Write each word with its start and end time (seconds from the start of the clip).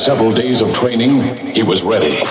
Several 0.00 0.32
days 0.32 0.62
of 0.62 0.74
training, 0.74 1.20
he 1.54 1.62
was 1.62 1.82
ready. 1.82 2.22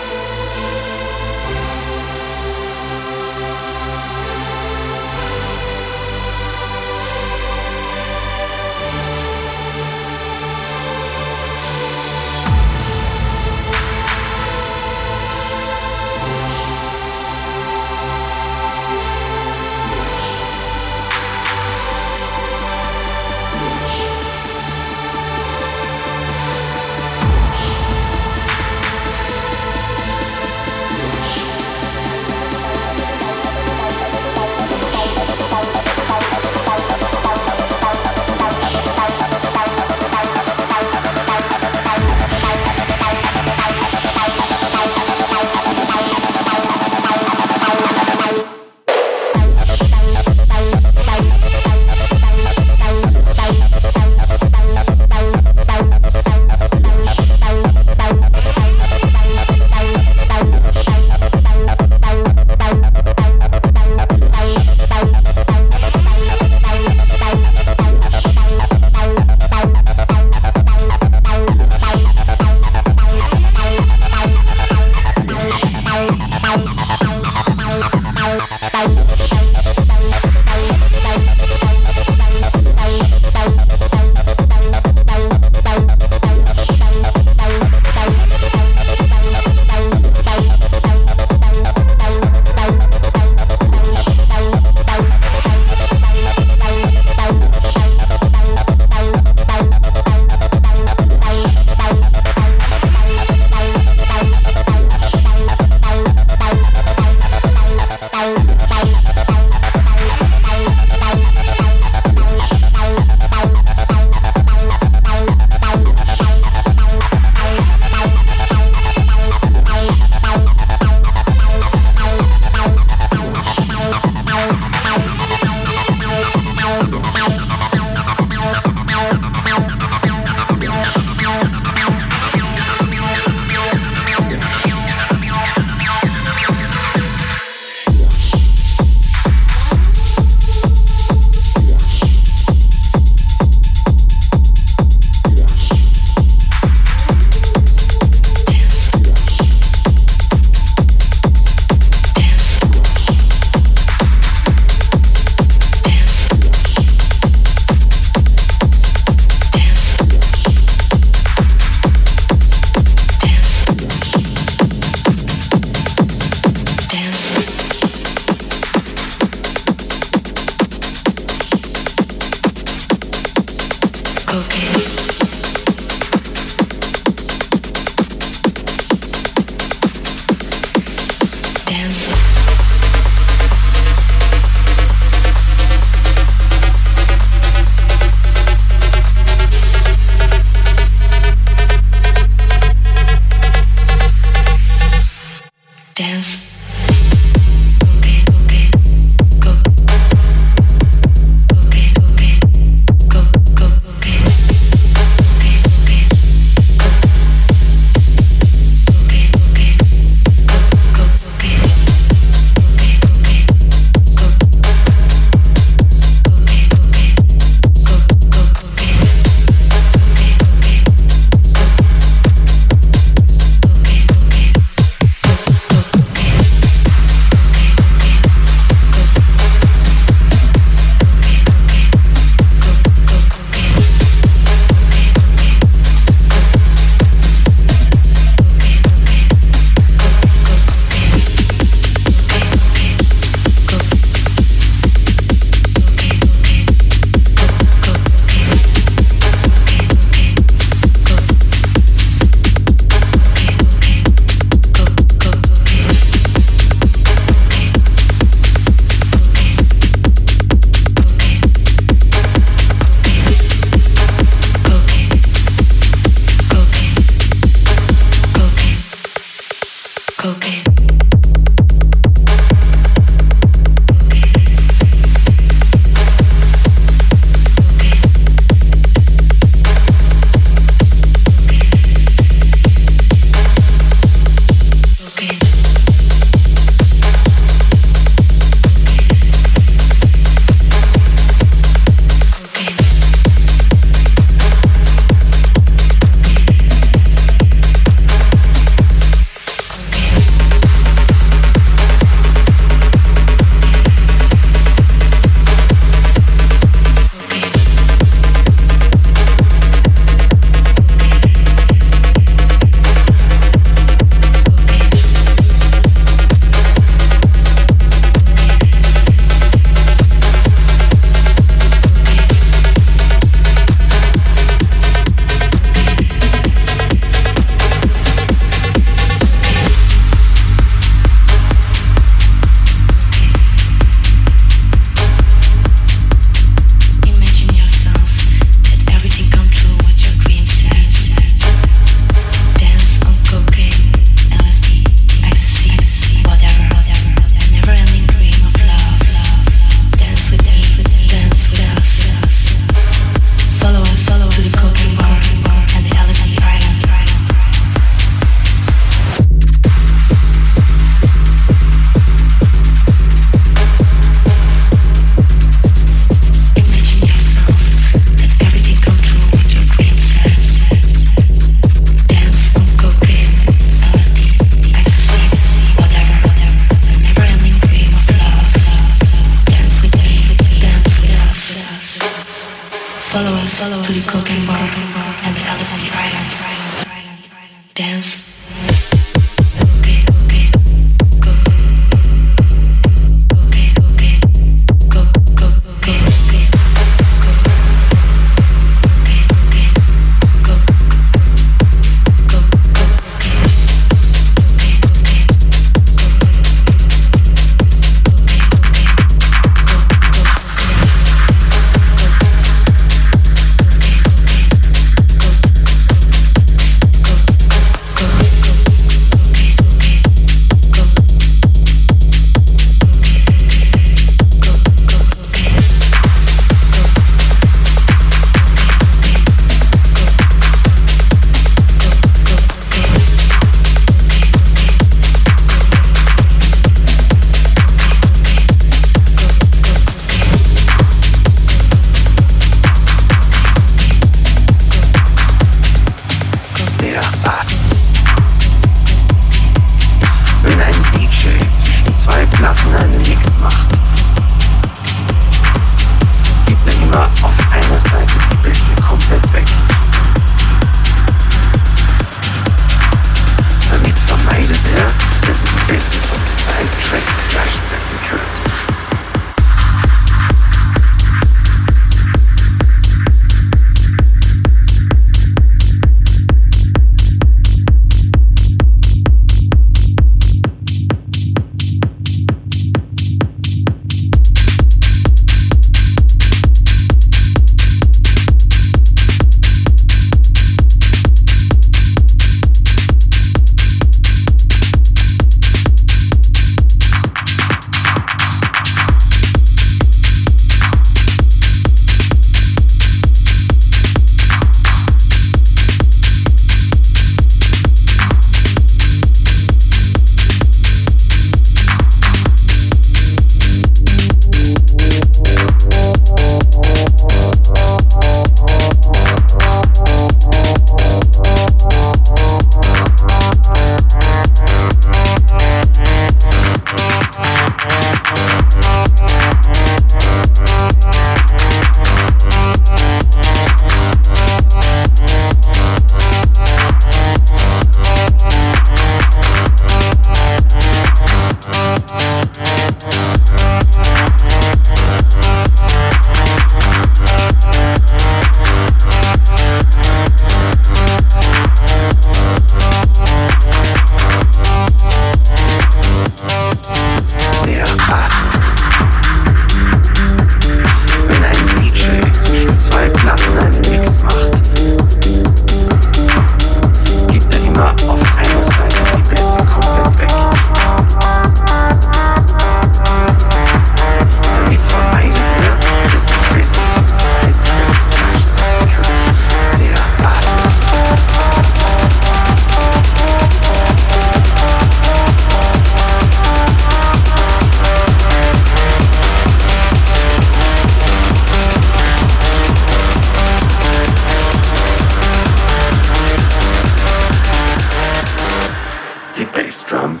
Bassdrum 599.36 600.00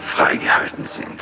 freigehalten 0.00 0.86
sind. 0.86 1.20